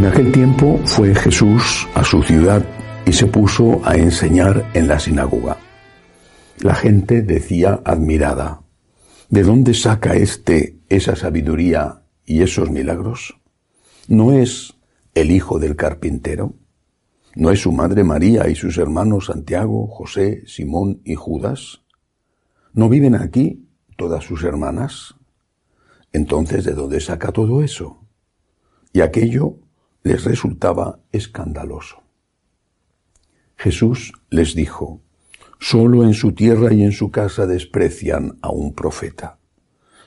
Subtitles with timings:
[0.00, 2.64] En aquel tiempo fue Jesús a su ciudad
[3.04, 5.58] y se puso a enseñar en la sinagoga.
[6.60, 8.62] La gente decía admirada,
[9.28, 13.38] ¿de dónde saca éste esa sabiduría y esos milagros?
[14.08, 14.72] ¿No es
[15.14, 16.54] el hijo del carpintero?
[17.34, 21.82] ¿No es su madre María y sus hermanos Santiago, José, Simón y Judas?
[22.72, 25.14] ¿No viven aquí todas sus hermanas?
[26.10, 28.02] Entonces, ¿de dónde saca todo eso?
[28.94, 29.58] Y aquello
[30.02, 32.02] les resultaba escandaloso.
[33.56, 35.00] Jesús les dijo,
[35.58, 39.38] Solo en su tierra y en su casa desprecian a un profeta.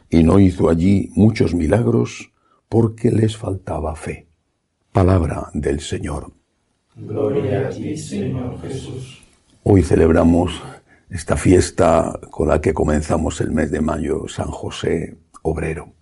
[0.09, 2.31] Y no hizo allí muchos milagros
[2.69, 4.27] porque les faltaba fe.
[4.91, 6.31] Palabra del Señor.
[6.95, 9.21] Gloria a ti, Señor Jesús.
[9.61, 10.59] Hoy celebramos
[11.09, 15.94] esta fiesta con la que comenzamos el mes de mayo, San José Obrero.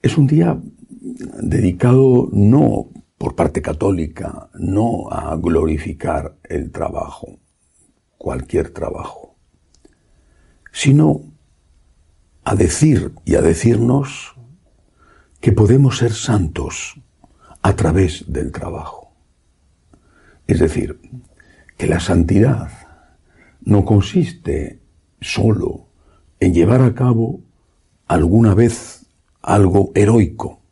[0.00, 0.58] Es un día
[0.88, 7.38] dedicado no por parte católica, no a glorificar el trabajo,
[8.18, 9.36] cualquier trabajo,
[10.72, 11.22] sino
[12.44, 14.36] a decir y a decirnos
[15.40, 17.00] que podemos ser santos
[17.62, 19.12] a través del trabajo.
[20.46, 21.00] Es decir,
[21.76, 22.70] que la santidad
[23.62, 24.80] no consiste
[25.20, 25.88] solo
[26.38, 27.40] en llevar a cabo
[28.06, 29.06] alguna vez
[29.42, 30.62] algo heroico,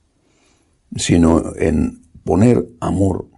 [0.96, 3.28] sino en poner amor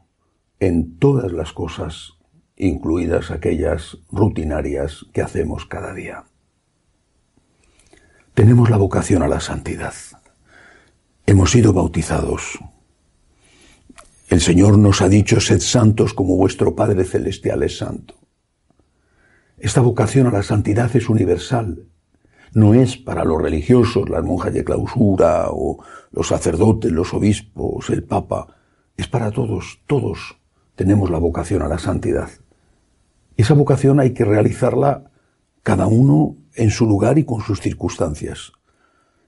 [0.60, 2.14] en todas las cosas,
[2.56, 6.24] incluidas aquellas rutinarias que hacemos cada día.
[8.34, 9.94] Tenemos la vocación a la santidad.
[11.26, 12.58] Hemos sido bautizados.
[14.28, 18.14] El Señor nos ha dicho, sed santos como vuestro Padre Celestial es santo.
[19.58, 21.86] Esta vocación a la santidad es universal
[22.52, 25.78] no es para los religiosos, las monjas de clausura o
[26.12, 28.56] los sacerdotes, los obispos, el papa,
[28.96, 30.38] es para todos, todos
[30.74, 32.28] tenemos la vocación a la santidad.
[33.36, 35.10] Esa vocación hay que realizarla
[35.62, 38.52] cada uno en su lugar y con sus circunstancias.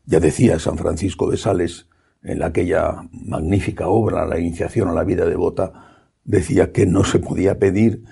[0.07, 1.89] Ya decía San Francisco de Sales
[2.23, 7.59] en aquella magnífica obra, La iniciación a la vida devota, decía que no se podía
[7.59, 8.05] pedir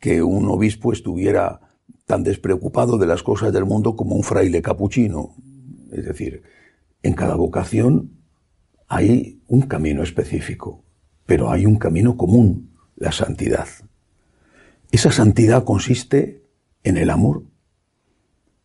[0.00, 1.60] que un obispo estuviera
[2.06, 5.34] tan despreocupado de las cosas del mundo como un fraile capuchino.
[5.92, 6.42] Es decir,
[7.02, 8.10] en cada vocación
[8.88, 10.84] hay un camino específico,
[11.26, 13.68] pero hay un camino común, la santidad.
[14.90, 16.44] Esa santidad consiste
[16.82, 17.44] en el amor.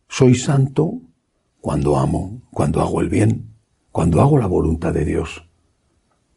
[0.08, 1.00] Soy santo
[1.60, 3.54] cuando amo, cuando hago el bien,
[3.92, 5.48] cuando hago la voluntad de Dios.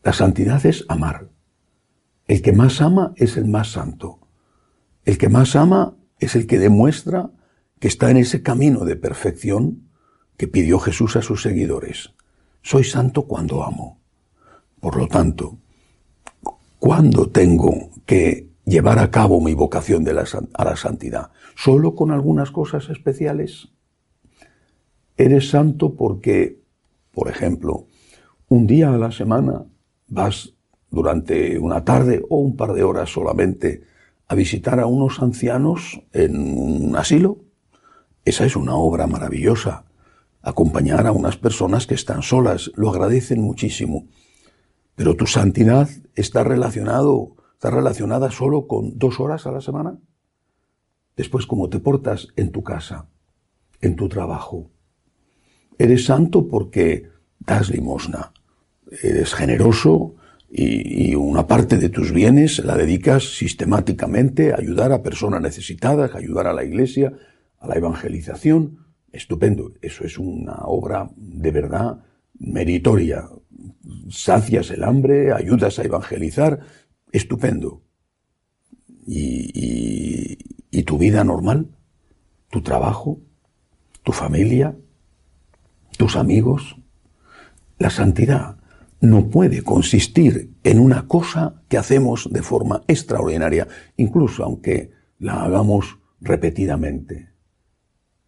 [0.03, 1.29] La santidad es amar.
[2.27, 4.19] El que más ama es el más santo.
[5.05, 7.31] El que más ama es el que demuestra
[7.79, 9.89] que está en ese camino de perfección
[10.37, 12.13] que pidió Jesús a sus seguidores.
[12.61, 13.99] Soy santo cuando amo.
[14.79, 15.57] Por lo tanto,
[16.79, 21.31] ¿cuándo tengo que llevar a cabo mi vocación de la, a la santidad?
[21.55, 23.69] ¿Solo con algunas cosas especiales?
[25.17, 26.59] Eres santo porque,
[27.13, 27.87] por ejemplo,
[28.49, 29.65] un día a la semana
[30.07, 30.53] vas
[30.89, 33.83] durante una tarde o un par de horas solamente
[34.33, 37.39] visitar a unos ancianos en un asilo.
[38.25, 39.85] Esa es una obra maravillosa.
[40.41, 44.07] Acompañar a unas personas que están solas, lo agradecen muchísimo.
[44.95, 49.97] Pero tu santidad está relacionado, está relacionada solo con dos horas a la semana.
[51.15, 53.07] Después, cómo te portas en tu casa,
[53.81, 54.69] en tu trabajo.
[55.77, 57.09] Eres santo porque
[57.39, 58.33] das limosna.
[59.01, 60.15] Eres generoso,
[60.55, 66.19] y, una parte de tus bienes la dedicas sistemáticamente a ayudar a personas necesitadas, a
[66.19, 67.11] ayudar a la iglesia,
[67.57, 68.85] a la evangelización.
[69.11, 69.73] Estupendo.
[69.81, 72.03] Eso es una obra de verdad
[72.39, 73.27] meritoria.
[74.09, 76.59] Sacias el hambre, ayudas a evangelizar.
[77.11, 77.81] Estupendo.
[79.05, 80.37] y,
[80.71, 81.67] y tu vida normal,
[82.49, 83.19] tu trabajo,
[84.03, 84.75] tu familia,
[85.97, 86.77] tus amigos,
[87.77, 88.57] la santidad
[89.03, 93.67] no puede consistir en una cosa que hacemos de forma extraordinaria,
[93.97, 97.33] incluso aunque la hagamos repetidamente.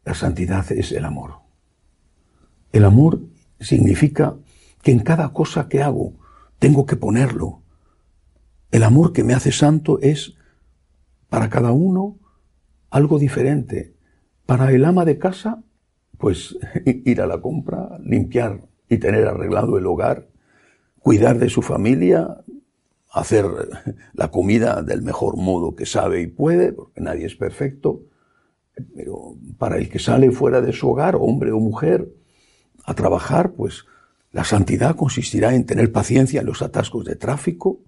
[0.04, 1.36] La santidad es el amor.
[2.74, 3.22] El amor
[3.57, 4.36] significa
[4.81, 6.18] que en cada cosa que hago
[6.60, 7.62] tengo que ponerlo.
[8.69, 10.36] El amor que me hace santo es
[11.30, 12.19] para cada uno
[12.89, 13.95] algo diferente.
[14.45, 15.63] Para el ama de casa,
[16.18, 20.35] pues ir a la compra, limpiar y tener arreglado el hogar,
[21.06, 22.42] cuidar de su familia,
[23.12, 23.46] hacer
[24.13, 28.02] la comida del mejor modo que sabe y puede, porque nadie es perfecto,
[28.96, 32.12] pero para el que sale fuera de su hogar, hombre o mujer,
[32.86, 33.86] a trabajar, pues
[34.31, 37.81] la santidad consistirá en tener paciencia en los atascos de tráfico,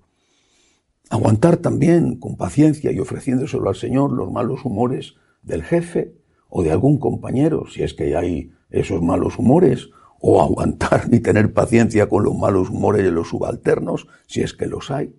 [1.09, 6.13] aguantar también con paciencia y ofreciéndoselo al Señor los malos humores del jefe
[6.49, 11.53] o de algún compañero, si es que hay esos malos humores, o aguantar y tener
[11.53, 15.13] paciencia con los malos humores de los subalternos, si es que los hay.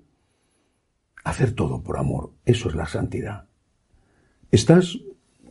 [1.25, 3.47] Hacer todo por amor, eso es la santidad.
[4.50, 4.99] Estás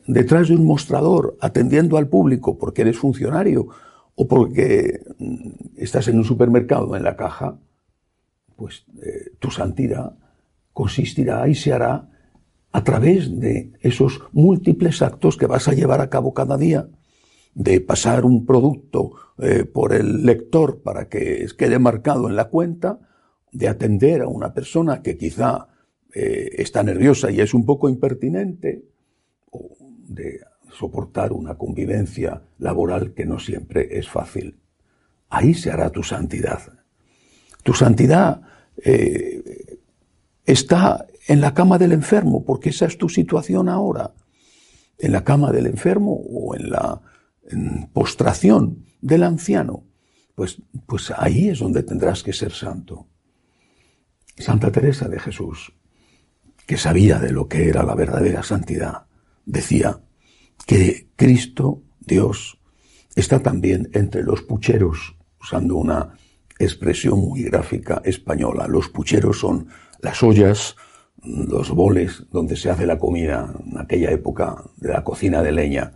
[0.08, 3.68] detrás de un mostrador atendiendo al público porque eres funcionario
[4.16, 7.60] o porque mm, estás en un supermercado en la caja,
[8.56, 10.16] pues eh, tu santidad
[10.74, 12.10] consistirá y se hará
[12.72, 16.88] a través de esos múltiples actos que vas a llevar a cabo cada día
[17.57, 23.00] de pasar un producto eh, por el lector para que quede marcado en la cuenta,
[23.51, 25.68] de atender a una persona que quizá
[26.13, 28.83] eh, está nerviosa y es un poco impertinente,
[29.50, 29.75] o
[30.07, 34.59] de soportar una convivencia laboral que no siempre es fácil.
[35.30, 36.62] Ahí se hará tu santidad.
[37.63, 38.39] Tu santidad
[38.83, 39.80] eh,
[40.45, 44.12] está en la cama del enfermo, porque esa es tu situación ahora.
[45.00, 47.01] En la cama del enfermo o en la
[47.94, 49.86] postración del anciano,
[50.36, 53.08] pues, pues ahí es donde tendrás que ser santo.
[54.38, 55.74] Santa Teresa de Jesús,
[56.66, 59.08] que sabía de lo que era la verdadera santidad,
[59.46, 60.02] decía
[60.66, 62.60] que Cristo, Dios,
[63.16, 66.14] está también entre los pucheros, usando una
[66.60, 68.68] expresión muy gráfica española.
[68.68, 69.68] Los pucheros son
[70.00, 70.76] las ollas,
[71.24, 75.94] los boles donde se hace la comida en aquella época de la cocina de leña.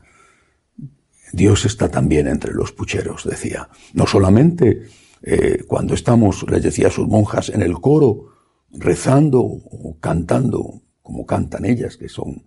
[1.34, 3.70] Dios está también entre los pucheros, decía.
[3.94, 4.88] No solamente
[5.22, 8.28] eh, cuando estamos, les decía a sus monjas, en el coro,
[8.72, 12.44] rezando o cantando, como cantan ellas, que son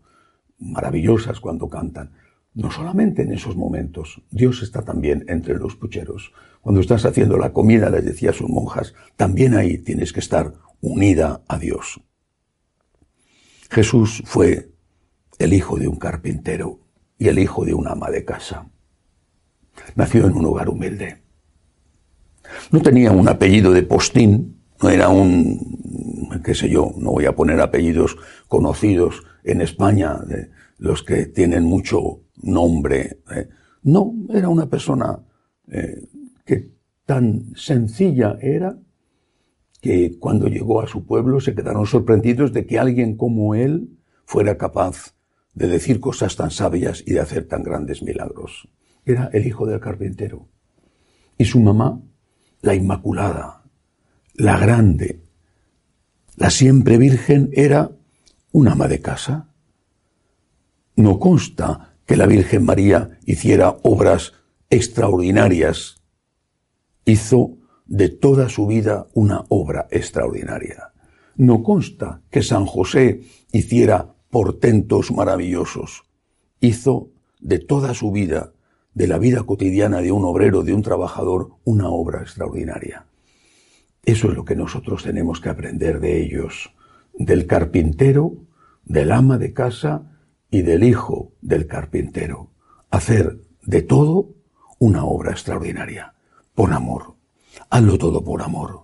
[0.58, 2.12] maravillosas cuando cantan.
[2.54, 6.32] No solamente en esos momentos, Dios está también entre los pucheros.
[6.60, 10.54] Cuando estás haciendo la comida, les decía a sus monjas, también ahí tienes que estar
[10.80, 12.00] unida a Dios.
[13.70, 14.70] Jesús fue
[15.38, 16.80] el hijo de un carpintero
[17.18, 18.70] y el hijo de un ama de casa.
[19.94, 21.22] Nació en un hogar humilde.
[22.70, 27.34] No tenía un apellido de postín, no era un, qué sé yo, no voy a
[27.34, 28.16] poner apellidos
[28.48, 33.20] conocidos en España, de los que tienen mucho nombre.
[33.34, 33.48] ¿eh?
[33.82, 35.20] No, era una persona
[35.68, 36.08] eh,
[36.44, 36.70] que
[37.06, 38.76] tan sencilla era
[39.80, 43.90] que cuando llegó a su pueblo se quedaron sorprendidos de que alguien como él
[44.24, 45.14] fuera capaz
[45.52, 48.68] de decir cosas tan sabias y de hacer tan grandes milagros
[49.04, 50.48] era el hijo del carpintero.
[51.36, 52.00] Y su mamá,
[52.62, 53.64] la Inmaculada,
[54.34, 55.22] la grande,
[56.36, 57.90] la siempre virgen, era
[58.52, 59.48] un ama de casa.
[60.96, 64.32] No consta que la Virgen María hiciera obras
[64.70, 66.02] extraordinarias.
[67.04, 70.92] Hizo de toda su vida una obra extraordinaria.
[71.36, 76.04] No consta que San José hiciera portentos maravillosos.
[76.60, 78.52] Hizo de toda su vida
[78.94, 83.06] de la vida cotidiana de un obrero, de un trabajador, una obra extraordinaria.
[84.04, 86.72] Eso es lo que nosotros tenemos que aprender de ellos,
[87.12, 88.36] del carpintero,
[88.84, 90.12] del ama de casa
[90.50, 92.50] y del hijo del carpintero.
[92.90, 94.30] Hacer de todo
[94.78, 96.14] una obra extraordinaria,
[96.54, 97.14] por amor.
[97.70, 98.82] Hazlo todo por amor.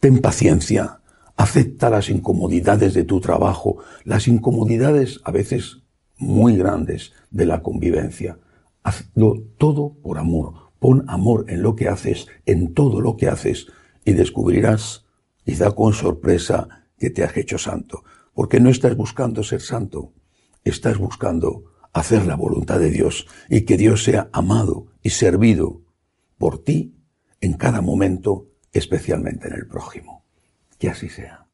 [0.00, 1.00] Ten paciencia,
[1.36, 5.78] acepta las incomodidades de tu trabajo, las incomodidades a veces
[6.18, 8.38] muy grandes de la convivencia
[8.82, 10.70] Hazlo todo por amor.
[10.78, 13.66] Pon amor en lo que haces, en todo lo que haces,
[14.04, 15.04] y descubrirás,
[15.44, 18.04] quizá con sorpresa, que te has hecho santo.
[18.32, 20.12] Porque no estás buscando ser santo,
[20.64, 25.82] estás buscando hacer la voluntad de Dios y que Dios sea amado y servido
[26.38, 26.94] por ti
[27.40, 30.24] en cada momento, especialmente en el prójimo.
[30.78, 31.49] Que así sea.